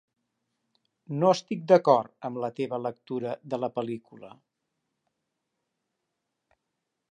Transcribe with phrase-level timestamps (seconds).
[1.23, 4.35] No estic d'acord amb la teva lectura de la pel·lícula.